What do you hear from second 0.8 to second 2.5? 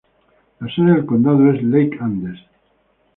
del condado es Lake Andes.